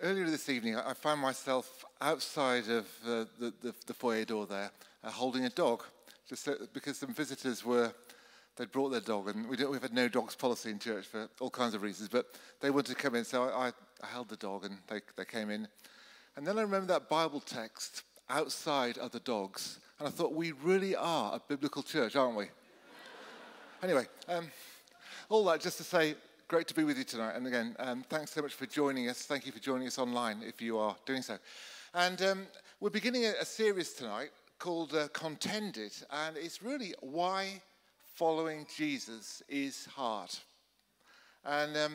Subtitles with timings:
[0.00, 4.70] Earlier this evening, I found myself outside of uh, the, the, the, foyer door there,
[5.02, 5.82] uh, holding a dog,
[6.28, 7.92] just so, because some visitors were,
[8.54, 11.50] they'd brought their dog, and we we've had no dogs policy in church for all
[11.50, 12.26] kinds of reasons, but
[12.60, 15.50] they wanted to come in, so I, I held the dog, and they, they came
[15.50, 15.66] in.
[16.36, 20.94] And then I remember that Bible text, outside the dogs, and I thought, we really
[20.94, 22.46] are a biblical church, aren't we?
[23.82, 24.48] anyway, um,
[25.28, 26.14] all that just to say,
[26.48, 27.36] great to be with you tonight.
[27.36, 29.24] And again, um, thanks so much for joining us.
[29.24, 31.36] Thank you for joining us online if you are doing so.
[31.92, 32.46] And um,
[32.80, 37.60] we're beginning a, a, series tonight called uh, Contended, and it's really why
[38.14, 40.30] following Jesus is hard.
[41.44, 41.94] And um,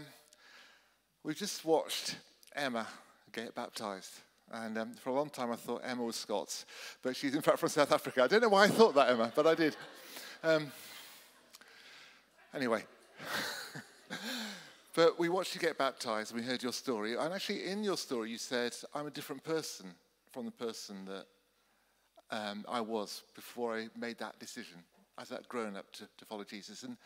[1.24, 2.16] we've just watched
[2.56, 2.86] Emma
[3.32, 4.20] get baptized.
[4.52, 6.68] And um, for a long time, I thought Emma was Scots,
[7.02, 8.22] but she's in fact from South Africa.
[8.22, 9.76] I don't know why I thought that, Emma, but I did.
[10.44, 10.72] Um,
[12.54, 12.84] anyway.
[14.96, 17.16] but we watched you get baptized and we heard your story.
[17.16, 19.94] And actually, in your story, you said, I'm a different person
[20.32, 21.26] from the person that
[22.32, 24.78] um, I was before I made that decision
[25.20, 26.84] as that grown up to, to follow Jesus.
[26.84, 26.98] And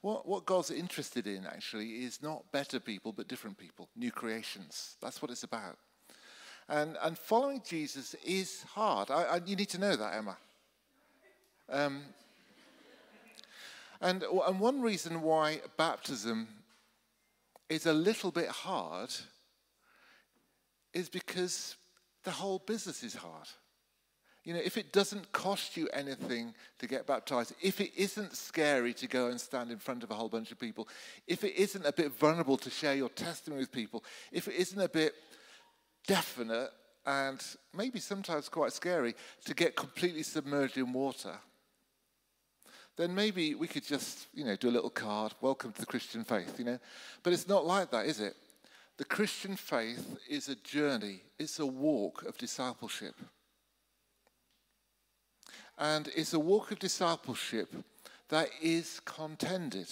[0.00, 4.96] what, what God's interested in, actually, is not better people, but different people, new creations.
[5.00, 5.78] That's what it's about.
[6.68, 9.10] And, and following Jesus is hard.
[9.10, 10.36] I, I, you need to know that, Emma.
[11.70, 12.02] Um,
[14.00, 16.48] and, and one reason why baptism
[17.68, 19.10] is a little bit hard
[20.92, 21.76] is because
[22.24, 23.48] the whole business is hard.
[24.44, 28.94] You know, if it doesn't cost you anything to get baptized, if it isn't scary
[28.94, 30.88] to go and stand in front of a whole bunch of people,
[31.26, 34.80] if it isn't a bit vulnerable to share your testimony with people, if it isn't
[34.80, 35.14] a bit
[36.06, 36.70] definite
[37.04, 37.44] and
[37.76, 41.34] maybe sometimes quite scary to get completely submerged in water,
[42.96, 46.24] then maybe we could just, you know, do a little card, welcome to the Christian
[46.24, 46.78] faith, you know.
[47.22, 48.34] But it's not like that, is it?
[48.96, 53.14] The Christian faith is a journey, it's a walk of discipleship.
[55.78, 57.70] And it's a walk of discipleship
[58.30, 59.88] that is contended.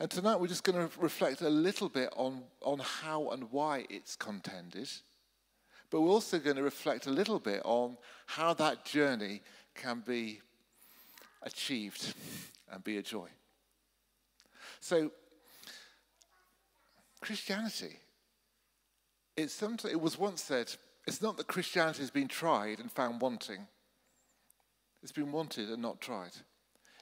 [0.00, 3.84] And tonight we're just going to reflect a little bit on, on how and why
[3.90, 4.88] it's contended.
[5.90, 9.42] But we're also going to reflect a little bit on how that journey
[9.74, 10.40] can be
[11.42, 12.14] achieved
[12.70, 13.28] and be a joy.
[14.80, 15.10] So,
[17.20, 17.98] Christianity,
[19.48, 20.72] something, it was once said,
[21.06, 23.66] it's not that Christianity has been tried and found wanting.
[25.02, 26.32] It's been wanted and not tried.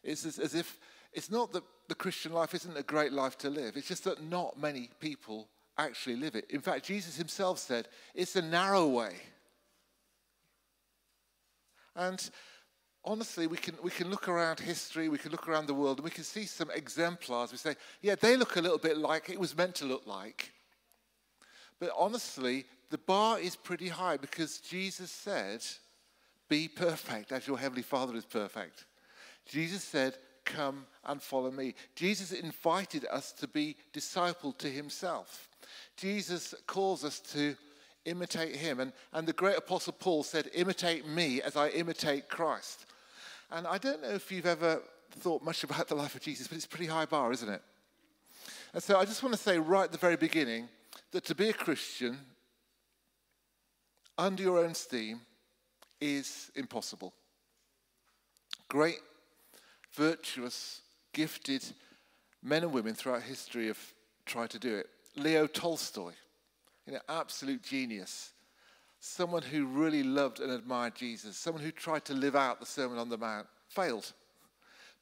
[0.02, 0.78] It's as, as if
[1.12, 4.22] it's not that the Christian life isn't a great life to live, it's just that
[4.22, 6.46] not many people actually live it.
[6.50, 9.14] In fact, Jesus himself said, it's a narrow way.
[11.96, 12.30] And
[13.04, 16.04] honestly, we can, we can look around history, we can look around the world, and
[16.04, 17.52] we can see some exemplars.
[17.52, 20.52] We say, yeah, they look a little bit like it was meant to look like.
[21.78, 25.64] But honestly, the bar is pretty high because Jesus said,
[26.48, 28.84] be perfect as your heavenly Father is perfect.
[29.46, 31.74] Jesus said, come and follow me.
[31.94, 35.48] Jesus invited us to be discipled to himself.
[35.96, 37.56] Jesus calls us to
[38.04, 38.80] imitate him.
[38.80, 42.86] And, and the great apostle Paul said, imitate me as I imitate Christ.
[43.50, 44.82] And I don't know if you've ever
[45.18, 47.62] thought much about the life of Jesus, but it's a pretty high bar, isn't it?
[48.72, 50.68] And so I just want to say right at the very beginning
[51.12, 52.18] that to be a Christian
[54.18, 55.20] under your own steam
[56.00, 57.14] is impossible.
[58.68, 58.98] Great,
[59.92, 60.80] virtuous,
[61.12, 61.64] gifted
[62.42, 63.78] men and women throughout history have
[64.26, 64.88] tried to do it.
[65.16, 66.12] Leo Tolstoy,
[66.86, 68.32] you know, absolute genius,
[69.04, 72.98] someone who really loved and admired Jesus, someone who tried to live out the Sermon
[72.98, 74.12] on the Mount, failed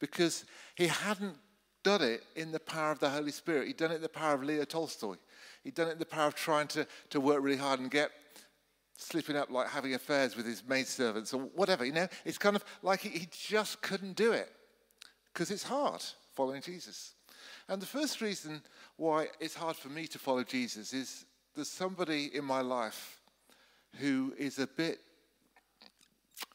[0.01, 1.37] because he hadn't
[1.85, 3.69] done it in the power of the Holy Spirit.
[3.69, 5.15] He'd done it in the power of Leo Tolstoy.
[5.63, 8.11] He'd done it in the power of trying to, to work really hard and get
[8.97, 11.85] slipping up like having affairs with his maidservants or whatever.
[11.85, 14.51] You know, it's kind of like he, he just couldn't do it
[15.33, 16.03] because it's hard
[16.35, 17.15] following Jesus.
[17.69, 18.63] And the first reason
[18.97, 23.22] why it's hard for me to follow Jesus is there's somebody in my life
[23.99, 25.01] who is a bit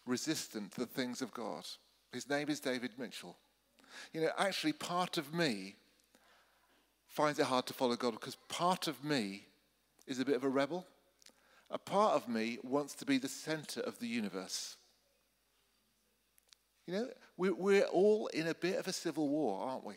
[0.06, 1.66] resistant to the things of God.
[2.12, 3.38] His name is David Mitchell.
[4.14, 5.76] You know, actually, part of me
[7.08, 9.48] finds it hard to follow God because part of me
[10.06, 10.86] is a bit of a rebel.
[11.70, 14.78] A part of me wants to be the center of the universe.
[16.86, 19.96] You know, we're all in a bit of a civil war, aren't we?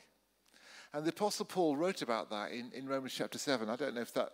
[0.93, 3.71] And the Apostle Paul wrote about that in, in Romans chapter 7.
[3.71, 4.33] I don't know if that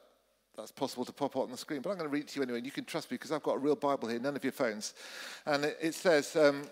[0.57, 2.37] that's possible to pop up on the screen, but I'm going to read it to
[2.37, 4.37] you anyway, and you can trust me because I've got a real Bible here, none
[4.37, 4.95] of your phones.
[5.45, 6.63] And it, it says, um,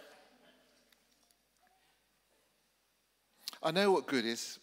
[3.62, 4.58] I know what good is,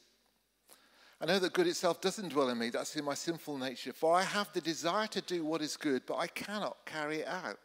[1.21, 2.71] I know that good itself doesn't dwell in me.
[2.71, 3.94] That's in my sinful nature.
[3.94, 7.27] For I have the desire to do what is good, but I cannot carry it
[7.27, 7.59] out.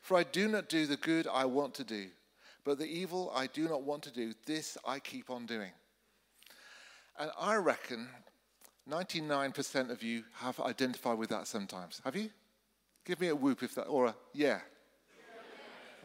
[0.00, 2.06] For I do not do the good I want to do,
[2.64, 5.72] but the evil I do not want to do, this I keep on doing.
[7.18, 8.08] And I reckon
[8.88, 12.00] 99% of you have identified with that sometimes.
[12.04, 12.30] Have you?
[13.04, 14.60] Give me a whoop if that, or a yeah.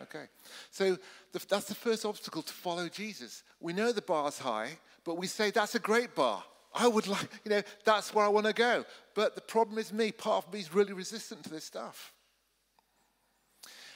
[0.03, 0.25] Okay.
[0.69, 0.97] So
[1.31, 3.43] the, that's the first obstacle to follow Jesus.
[3.59, 6.43] We know the bar's high, but we say that's a great bar.
[6.73, 8.85] I would like, you know, that's where I want to go.
[9.15, 10.11] But the problem is me.
[10.11, 12.13] Part of me is really resistant to this stuff.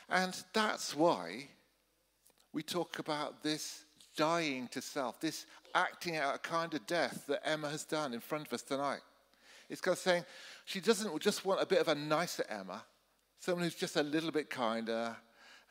[0.09, 1.47] And that's why
[2.51, 3.85] we talk about this
[4.17, 5.45] dying to self, this
[5.75, 9.01] acting out a kind of death that Emma has done in front of us tonight.
[9.69, 10.25] It's of saying
[10.65, 12.83] she doesn't just want a bit of a nicer Emma,
[13.39, 15.15] someone who's just a little bit kinder,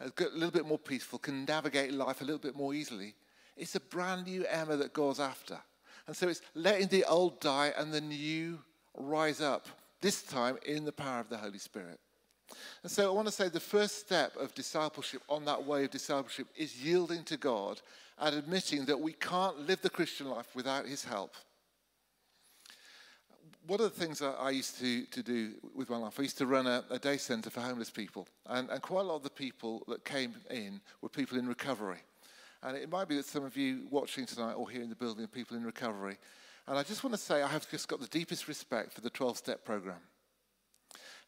[0.00, 3.14] a little bit more peaceful, can navigate life a little bit more easily.
[3.56, 5.58] It's a brand new Emma that goes after.
[6.06, 8.58] And so it's letting the old die and the new
[8.96, 9.68] rise up,
[10.00, 12.00] this time in the power of the Holy Spirit.
[12.82, 15.90] And so I want to say the first step of discipleship on that way of
[15.90, 17.80] discipleship is yielding to God
[18.20, 21.34] and admitting that we can't live the Christian life without His help.
[23.66, 26.38] One of the things that I used to, to do with my life, I used
[26.38, 28.26] to run a, a day centre for homeless people.
[28.46, 31.98] And, and quite a lot of the people that came in were people in recovery.
[32.62, 35.24] And it might be that some of you watching tonight or here in the building
[35.24, 36.18] are people in recovery.
[36.66, 39.10] And I just want to say I have just got the deepest respect for the
[39.10, 40.00] 12 step program.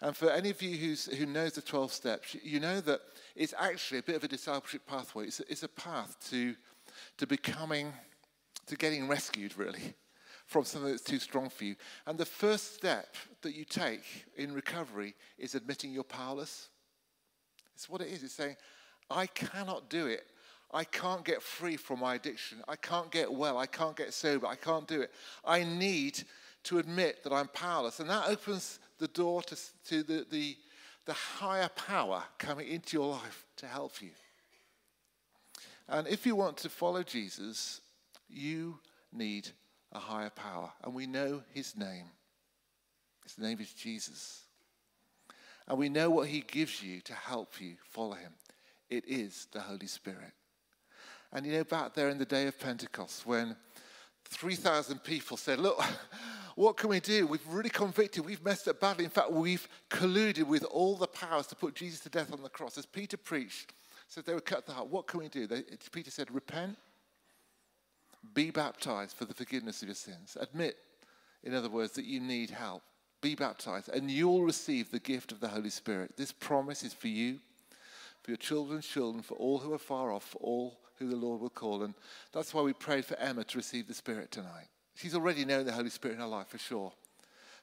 [0.02, 3.00] And for any of you who's, who knows the 12 steps, you know that
[3.36, 5.26] it's actually a bit of a discipleship pathway.
[5.26, 6.56] It's it's a path to,
[7.18, 7.92] to becoming,
[8.66, 9.94] to getting rescued, really,
[10.46, 11.76] from something that's too strong for you.
[12.06, 16.68] And the first step that you take in recovery is admitting you're powerless.
[17.74, 18.22] It's what it is.
[18.22, 18.56] It's saying,
[19.10, 20.24] I cannot do it.
[20.72, 22.62] I can't get free from my addiction.
[22.66, 23.58] I can't get well.
[23.58, 24.46] I can't get sober.
[24.46, 25.10] I can't do it.
[25.44, 26.22] I need
[26.64, 28.00] to admit that I'm powerless.
[28.00, 29.56] And that opens the door to,
[29.88, 30.56] to the, the,
[31.04, 34.10] the higher power coming into your life to help you.
[35.88, 37.80] And if you want to follow Jesus,
[38.28, 38.78] you
[39.12, 39.48] need
[39.92, 40.72] a higher power.
[40.82, 42.06] And we know his name.
[43.24, 44.42] His name is Jesus.
[45.68, 48.32] And we know what he gives you to help you follow him.
[48.90, 50.32] It is the Holy Spirit.
[51.32, 53.56] And you know, back there in the day of Pentecost, when
[54.24, 55.82] 3,000 people said, Look,
[56.56, 57.26] what can we do?
[57.26, 58.24] We've really convicted.
[58.24, 59.04] We've messed up badly.
[59.04, 62.48] In fact, we've colluded with all the powers to put Jesus to death on the
[62.48, 62.76] cross.
[62.76, 63.72] As Peter preached,
[64.12, 64.88] said they were cut the heart.
[64.88, 65.46] What can we do?
[65.46, 66.76] They, Peter said, Repent,
[68.34, 70.36] be baptized for the forgiveness of your sins.
[70.38, 70.76] Admit,
[71.42, 72.82] in other words, that you need help.
[73.22, 76.16] Be baptized, and you'll receive the gift of the Holy Spirit.
[76.16, 77.38] This promise is for you,
[78.22, 81.40] for your children's children, for all who are far off, for all who the Lord
[81.40, 81.82] will call.
[81.82, 81.94] And
[82.32, 84.66] that's why we prayed for Emma to receive the Spirit tonight.
[84.94, 86.92] She's already known the Holy Spirit in her life for sure.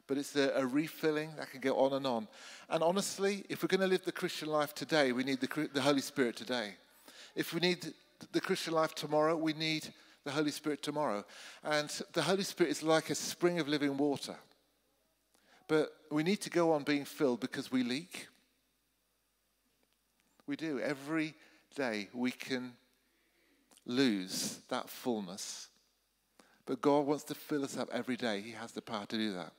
[0.09, 2.27] But it's a, a refilling that can go on and on.
[2.67, 5.81] And honestly, if we're going to live the Christian life today, we need the, the
[5.81, 6.73] Holy Spirit today.
[7.35, 7.94] If we need
[8.31, 9.88] the Christian life tomorrow, we need
[10.25, 11.23] the Holy Spirit tomorrow.
[11.63, 14.35] And the Holy Spirit is like a spring of living water.
[15.67, 18.27] But we need to go on being filled because we leak.
[20.47, 20.79] We do.
[20.79, 21.35] Every
[21.75, 22.73] day we can
[23.85, 25.69] lose that fullness
[26.69, 28.41] but God wants to fill us up every day.
[28.41, 29.53] He has the power to do that.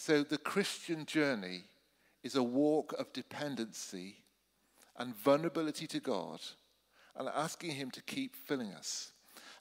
[0.00, 1.64] So the Christian journey
[2.22, 4.16] is a walk of dependency
[4.96, 6.40] and vulnerability to God
[7.14, 9.12] and asking Him to keep filling us.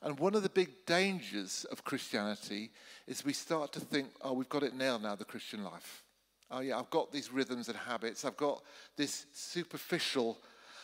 [0.02, 2.72] And one of the big dangers of Christianity
[3.06, 6.04] is we start to think, oh, we've got it nailed now, the Christian life.
[6.50, 8.24] Oh, yeah, I've got these rhythms and habits.
[8.24, 8.64] I've got
[8.96, 10.38] this superficial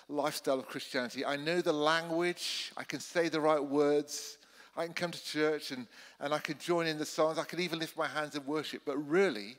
[0.10, 1.24] lifestyle of Christianity.
[1.24, 2.74] I know the language.
[2.76, 4.38] I can say the right words.
[4.76, 5.88] I can come to church and,
[6.20, 7.38] and I can join in the songs.
[7.38, 8.82] I can even lift my hands in worship.
[8.86, 9.56] But really,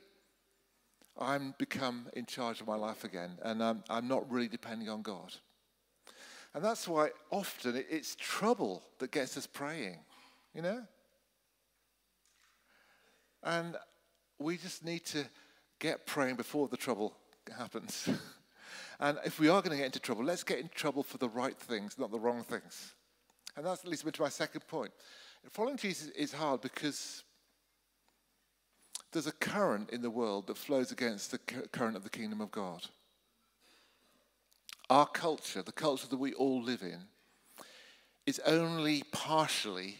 [1.19, 3.31] I'm become in charge of my life again.
[3.41, 5.33] And um, I'm not really depending on God.
[6.53, 9.99] And that's why often it's trouble that gets us praying,
[10.53, 10.83] you know?
[13.43, 13.75] And
[14.39, 15.25] we just need to
[15.79, 17.15] get praying before the trouble
[17.55, 18.09] happens.
[18.99, 21.29] and if we are going to get into trouble, let's get in trouble for the
[21.29, 22.93] right things, not the wrong things.
[23.57, 24.91] And that leads me to my second point.
[25.49, 27.23] Following Jesus is hard because
[29.11, 31.39] there's a current in the world that flows against the
[31.71, 32.83] current of the kingdom of God.
[34.91, 36.99] Our culture, the culture that we all live in,
[38.27, 39.97] is only partially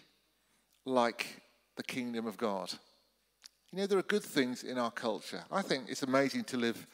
[0.85, 1.41] like
[1.77, 2.71] the kingdom of God.
[3.71, 5.43] You know, there are good things in our culture.
[5.51, 6.85] I think it's amazing to live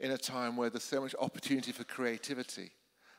[0.00, 2.72] in a time where there's so much opportunity for creativity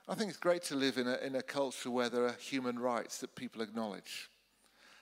[0.07, 2.77] I think it's great to live in a, in a culture where there are human
[2.77, 4.29] rights that people acknowledge.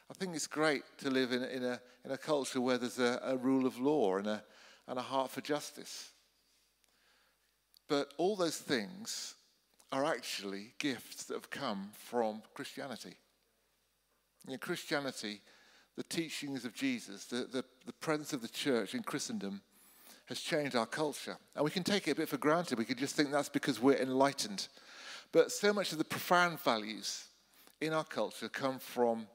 [0.09, 3.19] I think it's great to live in, in, a, in a culture where there's a,
[3.23, 4.43] a rule of law and a,
[4.87, 6.11] and a heart for justice.
[7.89, 9.35] But all those things
[9.91, 13.15] are actually gifts that have come from Christianity.
[14.47, 15.41] In Christianity,
[15.95, 19.61] the teachings of Jesus, the, the, the presence of the church in Christendom
[20.25, 21.37] has changed our culture.
[21.55, 22.77] And we can take it a bit for granted.
[22.77, 24.67] We can just think that's because we're enlightened.
[25.33, 27.25] But so much of the profound values
[27.81, 29.27] in our culture come from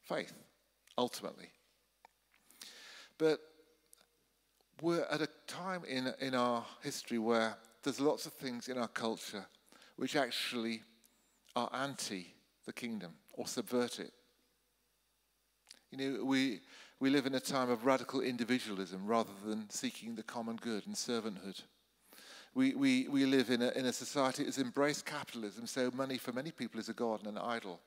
[0.00, 0.32] faith,
[0.96, 1.48] ultimately.
[3.18, 3.40] But
[4.80, 8.88] we're at a time in, in our history where there's lots of things in our
[8.88, 9.44] culture
[9.96, 10.82] which actually
[11.54, 12.32] are anti
[12.64, 14.12] the kingdom or subvert it.
[15.90, 16.60] You know, we,
[17.00, 20.94] we live in a time of radical individualism rather than seeking the common good and
[20.94, 21.62] servanthood.
[22.54, 26.50] We, we, we live in a, in a society embraced capitalism, so money for many
[26.50, 27.80] people is a god and an idol.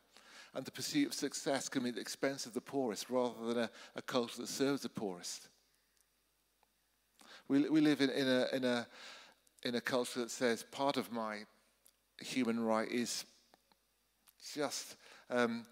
[0.56, 3.64] And the pursuit of success can be at the expense of the poorest rather than
[3.64, 5.50] a, a culture that serves the poorest.
[7.48, 8.88] We, we live in, in, a, in, a,
[9.64, 11.42] in a culture that says part of my
[12.20, 13.26] human right is
[14.54, 14.96] just
[15.30, 15.66] um,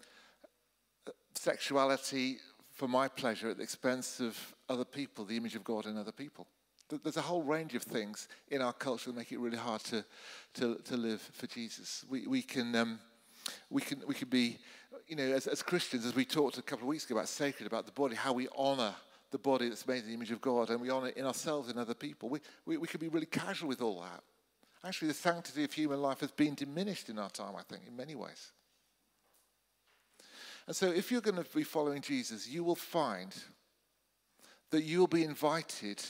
[1.34, 2.38] sexuality
[2.72, 4.36] for my pleasure at the expense of
[4.68, 6.46] other people, the image of God in other people.
[6.88, 10.04] There's a whole range of things in our culture that make it really hard to,
[10.54, 12.04] to, to live for Jesus.
[12.08, 12.98] We, we, can, um,
[13.70, 14.58] we, can, we can be,
[15.08, 17.66] you know, as, as Christians, as we talked a couple of weeks ago about sacred,
[17.66, 18.94] about the body, how we honor
[19.30, 21.68] the body that's made in the image of God and we honor it in ourselves
[21.68, 22.28] and other people.
[22.28, 24.22] We, we, we can be really casual with all that.
[24.86, 27.96] Actually, the sanctity of human life has been diminished in our time, I think, in
[27.96, 28.52] many ways.
[30.66, 33.34] And so, if you're going to be following Jesus, you will find
[34.70, 36.02] that you'll be invited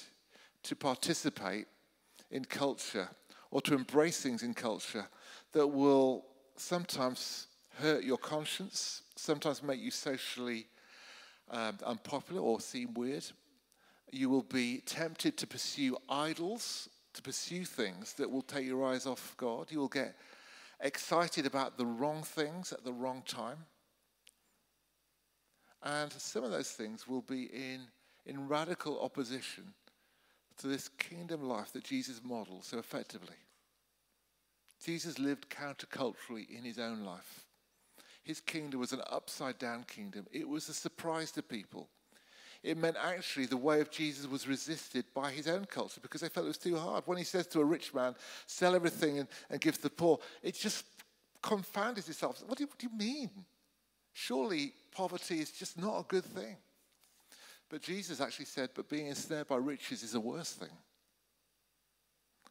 [0.64, 1.66] to participate
[2.30, 3.08] in culture
[3.50, 5.06] or to embrace things in culture
[5.52, 6.24] that will
[6.56, 7.46] sometimes
[7.78, 10.66] hurt your conscience, sometimes make you socially
[11.50, 13.24] um, unpopular or seem weird.
[14.10, 19.06] You will be tempted to pursue idols, to pursue things that will take your eyes
[19.06, 19.70] off God.
[19.70, 20.16] You will get
[20.80, 23.58] excited about the wrong things at the wrong time.
[25.82, 27.82] And some of those things will be in,
[28.26, 29.74] in radical opposition
[30.58, 33.36] to this kingdom life that Jesus modeled so effectively.
[34.84, 37.44] Jesus lived counterculturally in his own life.
[38.22, 41.88] His kingdom was an upside down kingdom, it was a surprise to people.
[42.62, 46.30] It meant actually the way of Jesus was resisted by his own culture because they
[46.30, 47.02] felt it was too hard.
[47.04, 48.14] When he says to a rich man,
[48.46, 50.86] sell everything and, and give to the poor, it just
[51.42, 52.42] confounded disciples.
[52.46, 53.30] What do, you, what do you mean?
[54.14, 56.56] Surely poverty is just not a good thing.
[57.70, 60.76] But Jesus actually said, but being ensnared by riches is a worse thing.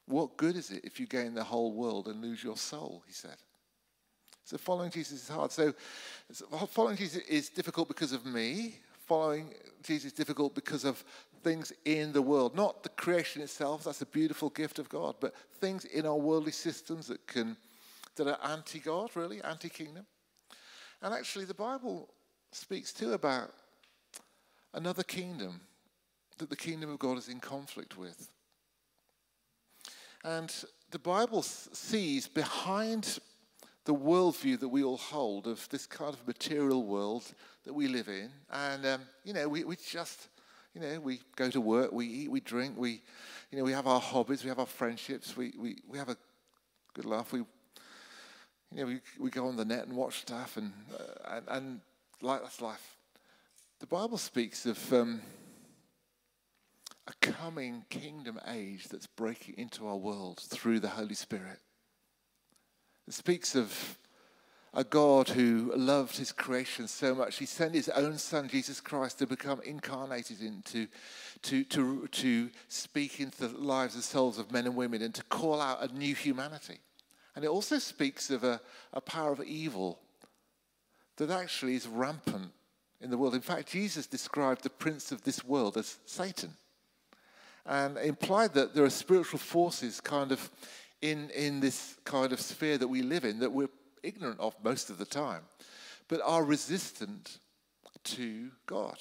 [0.05, 3.13] What good is it if you gain the whole world and lose your soul, he
[3.13, 3.37] said.
[4.43, 5.51] So following Jesus is hard.
[5.51, 5.73] So
[6.67, 8.75] following Jesus is difficult because of me.
[9.05, 11.03] Following Jesus is difficult because of
[11.43, 12.55] things in the world.
[12.55, 16.51] Not the creation itself, that's a beautiful gift of God, but things in our worldly
[16.51, 17.55] systems that can
[18.15, 20.05] that are anti-God, really, anti-kingdom.
[21.01, 22.09] And actually, the Bible
[22.51, 23.51] speaks too about
[24.73, 25.61] another kingdom
[26.37, 28.29] that the kingdom of God is in conflict with.
[30.23, 30.53] And
[30.91, 33.19] the Bible sees behind
[33.85, 37.23] the worldview that we all hold of this kind of material world
[37.65, 38.29] that we live in.
[38.49, 40.29] And, um, you know, we, we just,
[40.73, 43.01] you know, we go to work, we eat, we drink, we,
[43.51, 46.17] you know, we have our hobbies, we have our friendships, we, we, we have a
[46.93, 47.43] good laugh, we
[48.73, 51.81] you know, we, we go on the net and watch stuff, and, uh, and, and
[52.21, 52.97] like, that's life.
[53.83, 55.21] The Bible speaks of um,
[57.05, 61.59] a coming kingdom age that's breaking into our world through the Holy Spirit.
[63.09, 63.97] It speaks of
[64.73, 69.19] a God who loved his creation so much, he sent his own son, Jesus Christ,
[69.19, 70.87] to become incarnated into,
[71.41, 75.23] to, to, to speak into the lives and souls of men and women and to
[75.23, 76.79] call out a new humanity.
[77.35, 78.61] And it also speaks of a,
[78.93, 79.99] a power of evil
[81.17, 82.53] that actually is rampant
[83.03, 83.35] in the world.
[83.35, 86.51] In fact, Jesus described the prince of this world as Satan
[87.65, 90.49] and implied that there are spiritual forces kind of
[91.01, 93.69] in, in this kind of sphere that we live in that we're
[94.01, 95.41] ignorant of most of the time,
[96.07, 97.39] but are resistant
[98.03, 98.97] to God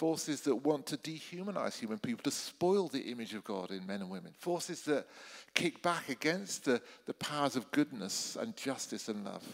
[0.00, 4.00] forces that want to dehumanize human people, to spoil the image of God in men
[4.00, 5.06] and women, forces that
[5.52, 9.46] kick back against the, the powers of goodness and justice and love.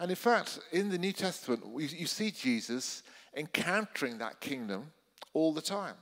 [0.00, 3.02] And in fact, in the New Testament, we, you see Jesus
[3.36, 4.90] encountering that kingdom
[5.34, 5.94] all the time,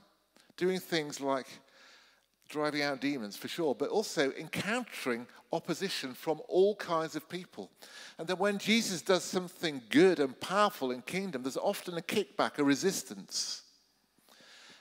[0.55, 1.45] doing things like
[2.47, 7.69] driving out demons for sure, but also encountering opposition from all kinds of people.
[8.17, 12.57] And then when Jesus does something good and powerful in kingdom, there's often a kickback,
[12.57, 13.63] a resistance.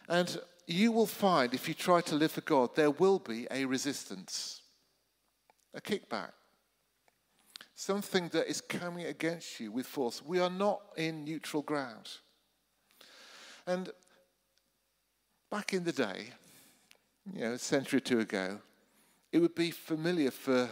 [0.08, 3.64] And you will find if you try to live for God, there will be a
[3.64, 4.62] resistance,
[5.74, 6.30] a kickback,
[7.78, 10.20] something that is coming against you with force.
[10.20, 12.08] We are not in neutral ground.
[13.68, 13.90] And
[15.48, 16.30] back in the day,
[17.32, 18.58] you know, a century or two ago,
[19.30, 20.68] it would be familiar for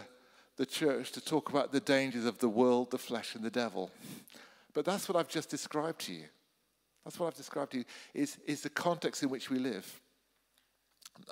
[0.57, 3.89] the church to talk about the dangers of the world, the flesh, and the devil.
[4.73, 6.25] But that's what I've just described to you.
[7.05, 10.01] That's what I've described to you, is, is the context in which we live.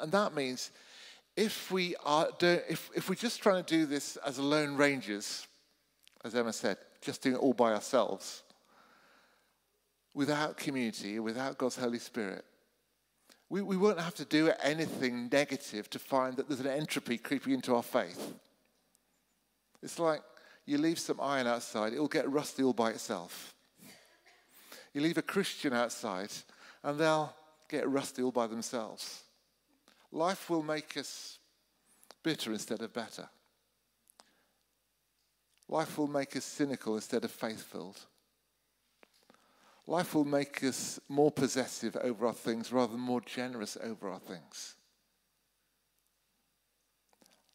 [0.02, 0.72] And that means
[1.36, 5.46] if we are if, if we're just trying to do this as lone rangers,
[6.26, 8.42] as Emma said, just doing it all by ourselves,
[10.16, 12.44] without community, without God's Holy Spirit,
[13.48, 17.54] we, we won't have to do anything negative to find that there's an entropy creeping
[17.54, 18.34] into our faith.
[19.84, 20.22] It's like
[20.66, 23.54] you leave some iron outside, it'll get rusty all by itself.
[24.94, 26.32] You leave a Christian outside,
[26.84, 27.36] and they'll
[27.70, 29.24] get rusty all by themselves.
[30.12, 31.38] Life will make us
[32.24, 33.30] bitter instead of better.
[35.68, 38.00] Life will make us cynical instead of faith filled.
[39.88, 44.20] Life will make us more possessive over our things rather than more generous over our
[44.20, 44.76] things.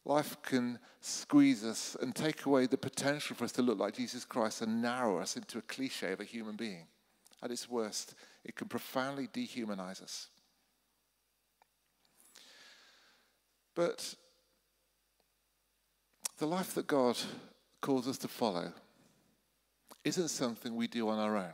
[0.05, 4.25] Life can squeeze us and take away the potential for us to look like Jesus
[4.25, 6.87] Christ and narrow us into a cliche of a human being.
[7.43, 8.14] At its worst,
[8.45, 10.29] it can profoundly dehumanize us.
[13.75, 14.14] But
[16.38, 17.17] the life that God
[17.81, 18.73] calls us to follow
[20.05, 21.53] isn't something we do on our own.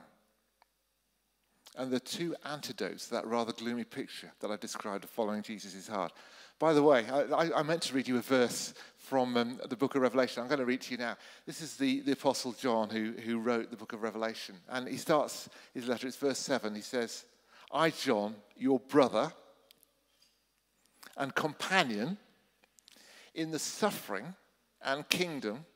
[1.77, 5.75] And the two antidotes to that rather gloomy picture that I described of following Jesus
[5.75, 6.13] is hard.
[6.59, 9.95] By the way, I, I meant to read you a verse from um, the book
[9.95, 10.43] of Revelation.
[10.43, 11.17] I'm going to read to you now.
[11.45, 14.55] This is the, the Apostle John who, who wrote the book of Revelation.
[14.71, 16.75] And he starts his letter, it's verse 7.
[16.75, 17.25] He says,
[17.71, 19.33] I, John, your brother
[21.19, 22.17] and companion
[23.35, 24.35] in the suffering
[24.83, 25.67] and kingdom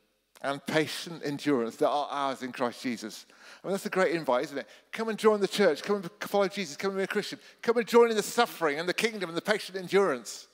[0.43, 3.27] and patient endurance that are ours in Christ Jesus.
[3.63, 4.69] I mean, that's a great invite, isn't it?
[4.91, 5.83] Come and join the church.
[5.83, 6.77] Come and follow Jesus.
[6.77, 7.39] Come and be a Christian.
[7.61, 10.49] Come and join in the suffering and the kingdom and the patient endurance.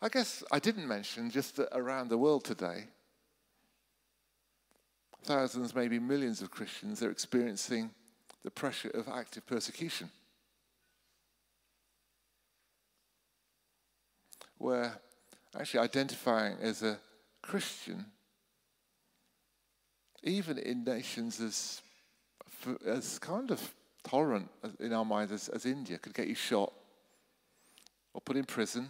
[0.00, 2.88] I guess I didn't mention just that around the world today,
[5.22, 7.90] thousands, maybe millions of Christians are experiencing
[8.42, 10.10] the pressure of active persecution.
[14.58, 14.98] Where
[15.56, 16.98] actually identifying as a
[17.40, 18.06] Christian
[20.22, 21.82] even in nations as,
[22.86, 24.48] as kind of tolerant
[24.80, 26.72] in our minds as, as India, could get you shot
[28.14, 28.88] or put in prison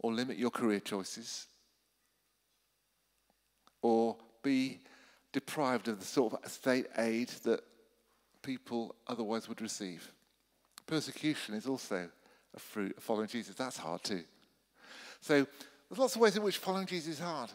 [0.00, 1.46] or limit your career choices
[3.82, 4.80] or be
[5.32, 7.62] deprived of the sort of state aid that
[8.42, 10.10] people otherwise would receive.
[10.86, 12.08] Persecution is also
[12.54, 13.54] a fruit of following Jesus.
[13.54, 14.22] That's hard too.
[15.20, 15.46] So
[15.88, 17.50] there's lots of ways in which following Jesus is hard.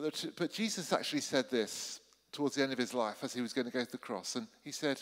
[0.00, 3.40] But, the, but Jesus actually said this towards the end of his life as he
[3.40, 4.36] was going to go to the cross.
[4.36, 5.00] And he said,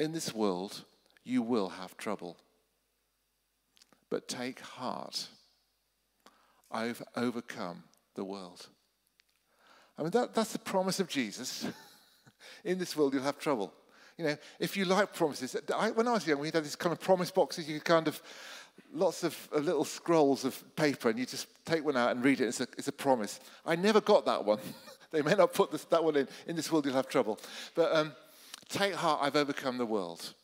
[0.00, 0.84] In this world,
[1.22, 2.36] you will have trouble.
[4.10, 5.28] But take heart.
[6.72, 7.84] I've overcome
[8.16, 8.66] the world.
[9.96, 11.64] I mean, that, that's the promise of Jesus.
[12.64, 13.72] In this world, you'll have trouble.
[14.16, 16.92] You know, if you like promises, I, when I was young, we had these kind
[16.92, 18.20] of promise boxes you could kind of
[18.92, 22.40] lots of uh, little scrolls of paper, and you just take one out and read
[22.40, 22.48] it.
[22.48, 23.40] It's a, it's a promise.
[23.64, 24.58] I never got that one.
[25.10, 26.28] they may not put this, that one in.
[26.46, 27.38] In this world, you'll have trouble.
[27.74, 28.12] But um,
[28.68, 30.34] take heart, I've overcome the world.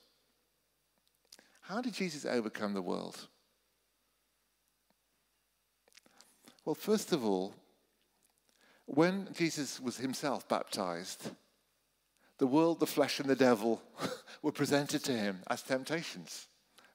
[1.62, 3.28] How did Jesus overcome the world?
[6.64, 7.54] Well, first of all,
[8.86, 11.30] when Jesus was himself baptized,
[12.38, 13.82] the world, the flesh, and the devil
[14.42, 16.48] were presented to him as temptations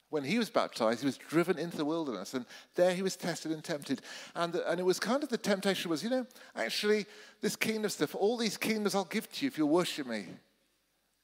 [0.10, 2.46] when he was baptized, he was driven into the wilderness, and
[2.76, 4.02] there he was tested and tempted.
[4.36, 7.06] And, and it was kind of the temptation was, you know, actually,
[7.42, 10.26] this kingdom stuff, all these kingdoms I'll give to you if you'll worship me.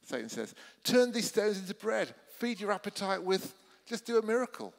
[0.03, 3.55] Satan says, turn these stones into bread, feed your appetite with,
[3.87, 4.73] just do a miracle.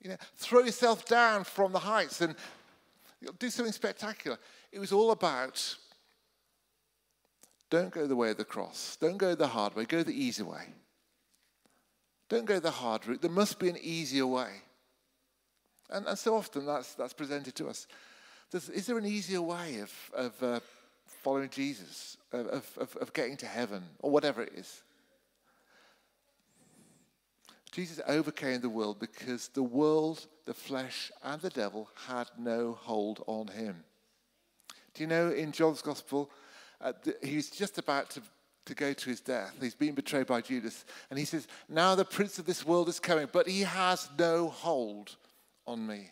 [0.00, 2.34] You know, throw yourself down from the heights and
[3.38, 4.38] do something spectacular.
[4.72, 5.76] It was all about
[7.70, 10.42] don't go the way of the cross, don't go the hard way, go the easy
[10.42, 10.72] way.
[12.28, 13.22] Don't go the hard route.
[13.22, 14.50] There must be an easier way.
[15.90, 17.86] And, and so often that's, that's presented to us.
[18.52, 20.60] Is there an easier way of, of uh,
[21.22, 24.82] following Jesus, of, of, of getting to heaven, or whatever it is?
[27.70, 33.22] Jesus overcame the world because the world, the flesh, and the devil had no hold
[33.26, 33.84] on him.
[34.94, 36.30] Do you know in John's Gospel,
[36.80, 38.22] uh, the, he's just about to,
[38.68, 39.54] to go to his death.
[39.60, 40.84] He's been betrayed by Judas.
[41.10, 44.48] And he says, Now the prince of this world is coming, but he has no
[44.48, 45.16] hold
[45.66, 46.10] on me.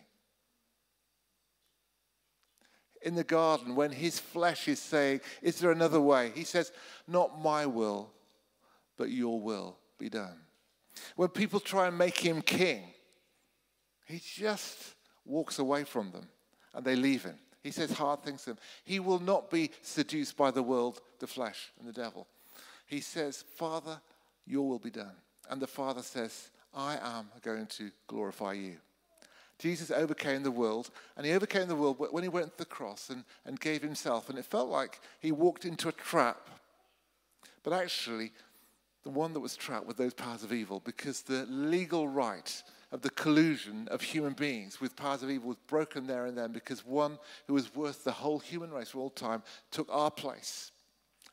[3.03, 6.31] In the garden, when his flesh is saying, Is there another way?
[6.35, 6.71] He says,
[7.07, 8.11] Not my will,
[8.97, 10.39] but your will be done.
[11.15, 12.83] When people try and make him king,
[14.07, 16.27] he just walks away from them
[16.73, 17.37] and they leave him.
[17.61, 18.59] He says hard things to them.
[18.83, 22.25] He will not be seduced by the world, the flesh, and the devil.
[22.87, 23.99] He says, Father,
[24.45, 25.15] your will be done.
[25.49, 28.77] And the Father says, I am going to glorify you.
[29.59, 33.09] Jesus overcame the world, and he overcame the world when he went to the cross
[33.09, 34.29] and, and gave himself.
[34.29, 36.49] And it felt like he walked into a trap.
[37.63, 38.31] But actually,
[39.03, 43.01] the one that was trapped with those powers of evil because the legal right of
[43.01, 46.85] the collusion of human beings with powers of evil was broken there and then because
[46.85, 50.71] one who was worth the whole human race for all time took our place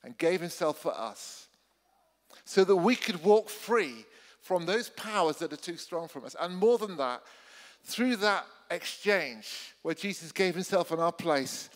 [0.04, 1.48] and gave himself for us
[2.44, 4.04] so that we could walk free
[4.40, 6.36] from those powers that are too strong for us.
[6.38, 7.22] And more than that,
[7.82, 11.70] through that exchange where Jesus gave himself in our place,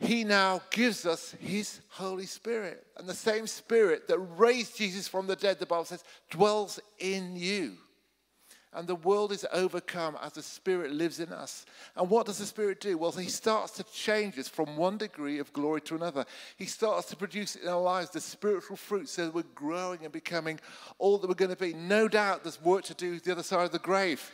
[0.00, 2.86] he now gives us his Holy Spirit.
[2.96, 7.36] And the same Spirit that raised Jesus from the dead, the Bible says, dwells in
[7.36, 7.76] you.
[8.74, 11.64] And the world is overcome as the Spirit lives in us.
[11.96, 12.98] And what does the Spirit do?
[12.98, 16.24] Well, He starts to change us from one degree of glory to another.
[16.56, 20.12] He starts to produce in our lives the spiritual fruit so that we're growing and
[20.12, 20.58] becoming
[20.98, 21.74] all that we're going to be.
[21.74, 24.30] No doubt there's work to do the other side of the grave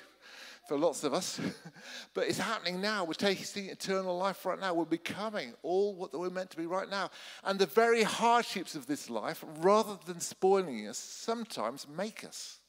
[0.70, 1.40] for lots of us.
[2.14, 3.02] but it's happening now.
[3.02, 4.72] We're tasting eternal life right now.
[4.72, 7.10] We're becoming all what we're meant to be right now.
[7.42, 12.59] And the very hardships of this life, rather than spoiling us, sometimes make us.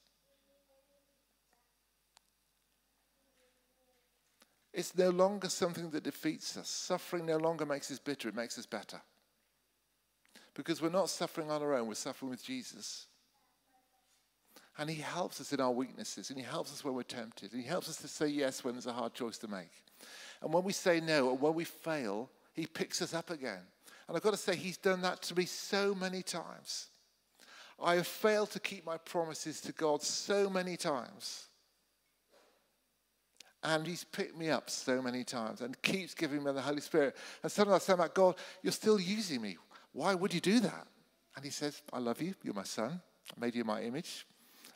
[4.73, 6.69] It's no longer something that defeats us.
[6.69, 9.01] Suffering no longer makes us bitter, it makes us better.
[10.53, 13.07] Because we're not suffering on our own, we're suffering with Jesus.
[14.77, 17.61] And He helps us in our weaknesses, and He helps us when we're tempted, and
[17.61, 19.71] He helps us to say yes when there's a hard choice to make.
[20.41, 23.61] And when we say no, or when we fail, He picks us up again.
[24.07, 26.87] And I've got to say, He's done that to me so many times.
[27.81, 31.47] I have failed to keep my promises to God so many times.
[33.63, 37.15] And he's picked me up so many times and keeps giving me the Holy Spirit.
[37.43, 39.57] And sometimes I say, to God, you're still using me.
[39.93, 40.87] Why would you do that?
[41.35, 42.33] And he says, I love you.
[42.43, 42.99] You're my son.
[43.29, 44.25] I made you my image.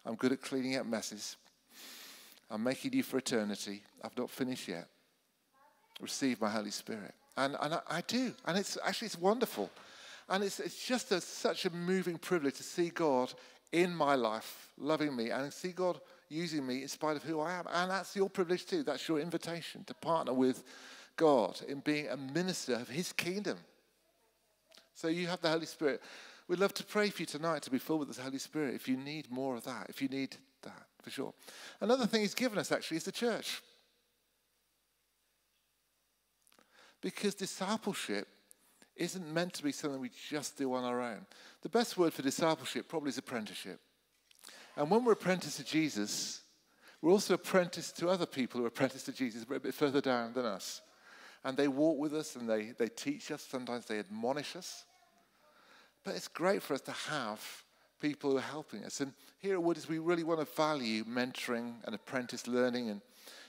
[0.06, 1.36] I'm good at cleaning up messes.
[2.50, 3.82] I'm making you for eternity.
[4.04, 4.88] I've not finished yet.
[6.00, 7.14] Receive my Holy Spirit.
[7.38, 8.34] And, and I, I do.
[8.46, 9.72] And it's actually it's wonderful.
[10.30, 13.34] And it's, it's just a, such a moving privilege to see God
[13.72, 17.54] in my life, loving me, and see God using me in spite of who I
[17.54, 17.66] am.
[17.72, 18.84] And that's your privilege too.
[18.84, 20.64] That's your invitation to partner with
[21.18, 23.58] God in being a minister of His kingdom.
[24.94, 26.02] So you have the Holy Spirit.
[26.48, 28.88] We'd love to pray for you tonight to be filled with the Holy Spirit if
[28.88, 31.34] you need more of that, if you need that, for sure.
[31.82, 33.62] Another thing He's given us actually is the church.
[37.02, 38.28] Because discipleship
[38.96, 41.26] isn't meant to be something we just do on our own.
[41.62, 43.80] The best word for discipleship probably is apprenticeship.
[44.76, 46.42] And when we're apprenticed to Jesus,
[47.02, 50.02] we're also apprenticed to other people who are apprenticed to Jesus, but a bit further
[50.02, 50.82] down than us.
[51.44, 54.86] And they walk with us and they, they teach us, sometimes they admonish us.
[56.04, 57.42] But it's great for us to have
[58.02, 59.02] people who are helping us.
[59.02, 62.90] And here at Wooders, we really want to value mentoring and apprentice learning.
[62.90, 63.02] And,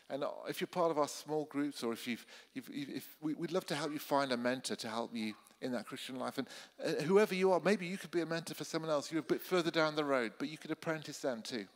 [0.08, 3.52] and if you're part of our small groups, or if you've, you've, if we, would
[3.52, 6.38] love to help you find a mentor to help you in that Christian life.
[6.38, 6.46] And
[6.84, 9.10] uh, whoever you are, maybe you could be a mentor for someone else.
[9.10, 11.66] You're a bit further down the road, but you could apprentice them too.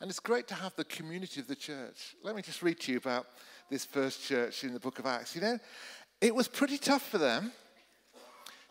[0.00, 2.16] And it's great to have the community of the church.
[2.22, 3.26] Let me just read to you about
[3.68, 5.34] this first church in the book of Acts.
[5.34, 5.58] You know,
[6.22, 7.52] it was pretty tough for them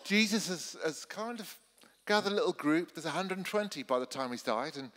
[0.03, 1.55] Jesus has, has kind of
[2.05, 2.93] gathered a little group.
[2.93, 4.77] There's 120 by the time he's died.
[4.77, 4.91] And,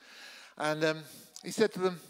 [0.58, 0.98] and um,
[1.44, 2.00] he said to them,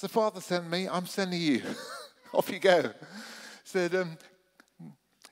[0.00, 1.62] The Father sent me, I'm sending you.
[2.34, 2.92] Off you go.
[3.64, 4.18] Said, um,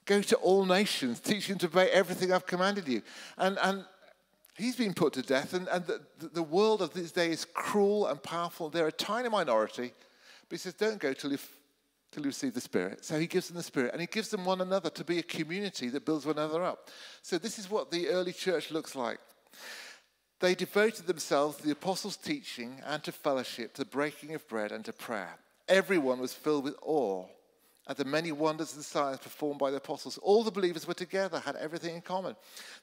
[0.04, 3.02] Go to all nations, teach them to obey everything I've commanded you.
[3.38, 3.84] And, and
[4.56, 8.08] he's been put to death, and, and the, the world of this day is cruel
[8.08, 8.68] and powerful.
[8.68, 9.92] They're a tiny minority.
[10.48, 11.48] But he says, Don't go till you've
[12.10, 13.04] till you receive the Spirit.
[13.04, 15.22] So he gives them the Spirit and he gives them one another to be a
[15.22, 16.90] community that builds one another up.
[17.22, 19.18] So this is what the early church looks like.
[20.42, 24.72] They devoted themselves to the apostles' teaching and to fellowship, to the breaking of bread
[24.72, 25.38] and to prayer.
[25.68, 27.26] Everyone was filled with awe
[27.86, 31.38] At the many wonders and signs performed by the apostles, all the believers were together,
[31.38, 32.34] had everything in common.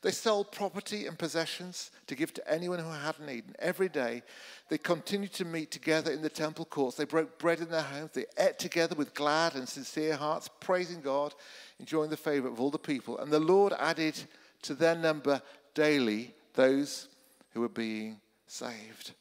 [0.02, 3.46] They sold property and possessions to give to anyone who had need.
[3.48, 4.24] And every day
[4.70, 6.96] they continued to meet together in the temple courts.
[6.96, 8.12] They broke bread in their homes.
[8.14, 11.34] They ate together with glad and sincere hearts, praising God,
[11.80, 13.18] enjoying the favor of all the people.
[13.18, 14.16] And the Lord added
[14.62, 15.42] to their number
[15.74, 17.10] daily those
[17.54, 19.14] who are being saved.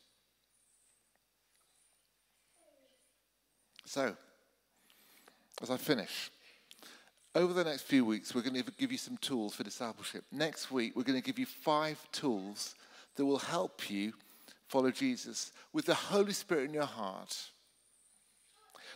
[3.84, 4.14] So,
[5.62, 6.30] as I finish,
[7.34, 10.24] over the next few weeks, we're going to give you some tools for discipleship.
[10.32, 12.74] Next week, we're going to give you five tools
[13.16, 14.12] that will help you
[14.68, 17.50] follow Jesus with the Holy Spirit in your heart,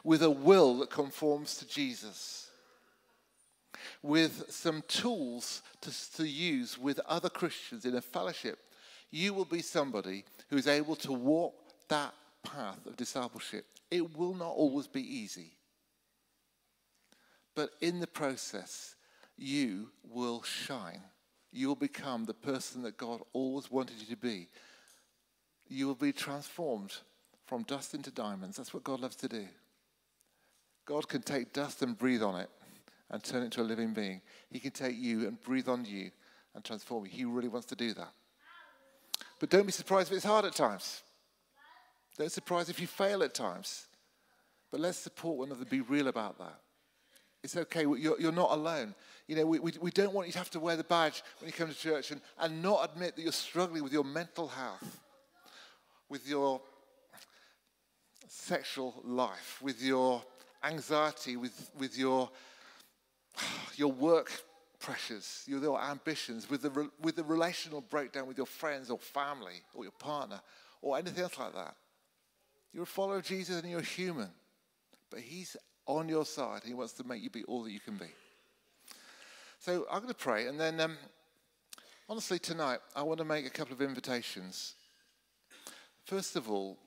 [0.04, 2.50] with a will that conforms to Jesus,
[4.02, 8.58] with some tools to, to use with other Christians in a fellowship.
[9.12, 11.54] You will be somebody who is able to walk
[11.88, 13.66] that path of discipleship.
[13.90, 15.52] It will not always be easy.
[17.54, 18.96] But in the process,
[19.36, 21.02] you will shine.
[21.52, 24.48] You will become the person that God always wanted you to be.
[25.68, 26.94] You will be transformed
[27.46, 28.56] from dust into diamonds.
[28.56, 29.46] That's what God loves to do.
[30.86, 32.48] God can take dust and breathe on it
[33.10, 34.22] and turn it into a living being.
[34.50, 36.10] He can take you and breathe on you
[36.54, 37.10] and transform you.
[37.10, 38.12] He really wants to do that.
[39.42, 41.02] But don't be surprised if it's hard at times.
[42.16, 43.88] Don't be surprised if you fail at times.
[44.70, 46.60] But let's support one another, be real about that.
[47.42, 47.80] It's okay.
[47.80, 48.94] You're, you're not alone.
[49.26, 51.48] You know, we, we, we don't want you to have to wear the badge when
[51.48, 55.00] you come to church and, and not admit that you're struggling with your mental health,
[56.08, 56.60] with your
[58.28, 60.22] sexual life, with your
[60.62, 62.30] anxiety, with, with your,
[63.74, 64.30] your work
[64.82, 69.62] pressures, your, your ambitions, with the, with the relational breakdown with your friends or family
[69.74, 70.40] or your partner
[70.82, 71.74] or anything else like that.
[72.74, 74.28] You're a follower of Jesus and you're human.
[75.10, 76.62] But He's on your side.
[76.64, 78.08] He wants to make you be all that you can be.
[79.60, 80.96] So I'm going to pray, and then um,
[82.08, 84.74] honestly, tonight, I want to make a couple of invitations.
[86.04, 86.78] First of all,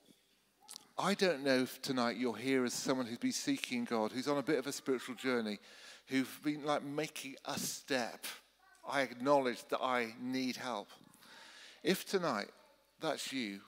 [0.98, 4.38] I don't know if tonight you're here as someone who's been seeking God, who's on
[4.38, 5.60] a bit of a spiritual journey,
[6.08, 8.26] who've been like making a step.
[8.88, 10.88] I acknowledge that I need help.
[11.84, 12.50] If tonight
[13.02, 13.62] that's you,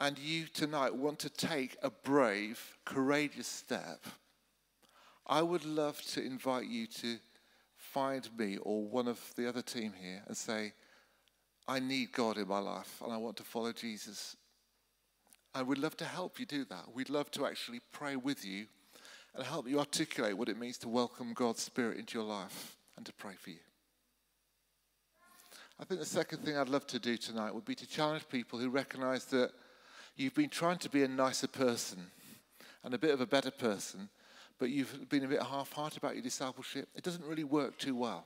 [0.00, 4.06] and you tonight want to take a brave, courageous step,
[5.26, 7.16] I would love to invite you to
[7.76, 10.72] find me or one of the other team here and say,
[11.66, 14.36] I need God in my life and I want to follow Jesus.
[15.54, 16.94] And we'd love to help you do that.
[16.94, 18.66] We'd love to actually pray with you
[19.34, 23.06] and help you articulate what it means to welcome God's Spirit into your life and
[23.06, 23.58] to pray for you.
[25.80, 28.58] I think the second thing I'd love to do tonight would be to challenge people
[28.58, 29.52] who recognize that
[30.16, 31.98] you've been trying to be a nicer person
[32.82, 34.08] and a bit of a better person,
[34.58, 37.94] but you've been a bit half hearted about your discipleship, it doesn't really work too
[37.94, 38.24] well.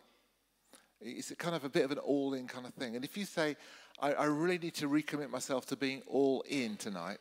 [1.00, 2.96] It's kind of a bit of an all in kind of thing.
[2.96, 3.56] And if you say,
[4.00, 7.18] I, I really need to recommit myself to being all in tonight,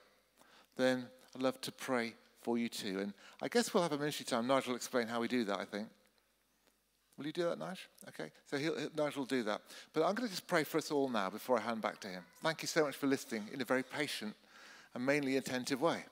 [0.77, 2.99] then I'd love to pray for you too.
[2.99, 4.47] And I guess we'll have a ministry time.
[4.47, 5.87] Nigel will explain how we do that, I think.
[7.17, 7.77] Will you do that, Nigel?
[8.09, 9.61] Okay, so he'll, Nigel will do that.
[9.93, 12.07] But I'm going to just pray for us all now before I hand back to
[12.07, 12.23] him.
[12.41, 14.33] Thank you so much for listening in a very patient
[14.93, 16.03] and mainly attentive way.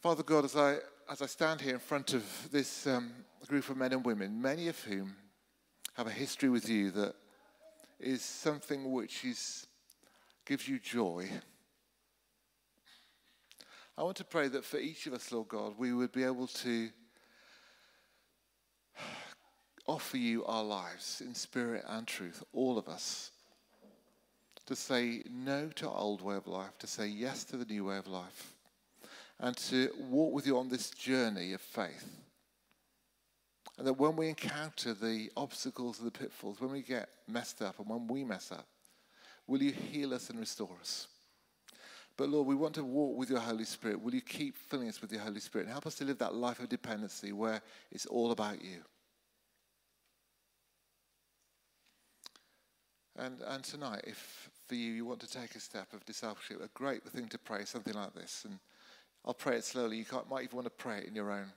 [0.00, 0.76] Father God, as I,
[1.10, 3.10] as I stand here in front of this um,
[3.46, 5.14] group of men and women, many of whom
[5.94, 7.14] have a history with you that
[7.98, 9.66] is something which is,
[10.46, 11.28] gives you joy.
[14.00, 16.46] I want to pray that for each of us, Lord God, we would be able
[16.46, 16.88] to
[19.86, 23.30] offer you our lives in spirit and truth, all of us.
[24.64, 27.84] To say no to our old way of life, to say yes to the new
[27.84, 28.54] way of life
[29.38, 32.08] and to walk with you on this journey of faith.
[33.76, 37.78] And that when we encounter the obstacles and the pitfalls, when we get messed up
[37.78, 38.66] and when we mess up,
[39.46, 41.06] will you heal us and restore us?
[42.20, 44.02] But Lord, we want to walk with your Holy Spirit.
[44.02, 46.34] Will you keep filling us with your Holy Spirit and help us to live that
[46.34, 48.82] life of dependency where it's all about you?
[53.16, 56.68] And, and tonight, if for you, you want to take a step of discipleship, a
[56.74, 58.42] great thing to pray, something like this.
[58.44, 58.58] And
[59.24, 59.96] I'll pray it slowly.
[59.96, 61.50] You might even want to pray it in your own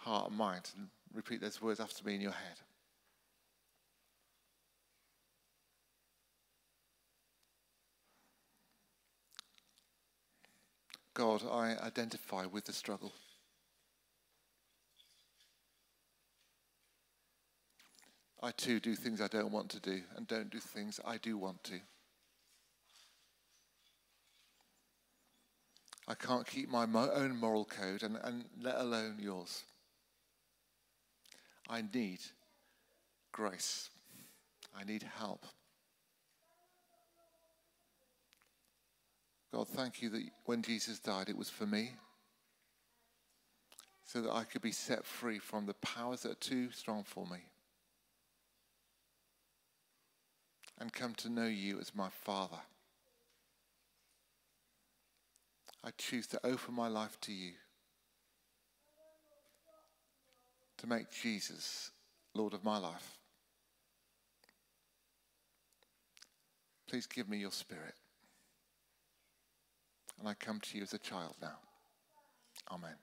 [0.00, 2.60] heart and mind and repeat those words after me in your head.
[11.18, 13.12] God, I identify with the struggle.
[18.40, 21.36] I too do things I don't want to do and don't do things I do
[21.36, 21.80] want to.
[26.06, 29.64] I can't keep my mo- own moral code, and, and let alone yours.
[31.68, 32.20] I need
[33.32, 33.90] grace.
[34.72, 35.44] I need help.
[39.52, 41.92] God, thank you that when Jesus died, it was for me,
[44.04, 47.26] so that I could be set free from the powers that are too strong for
[47.26, 47.38] me.
[50.78, 52.60] And come to know you as my Father.
[55.82, 57.52] I choose to open my life to you,
[60.76, 61.90] to make Jesus
[62.34, 63.18] Lord of my life.
[66.88, 67.94] Please give me your spirit.
[70.18, 71.58] And I come to you as a child now.
[72.70, 72.96] Amen.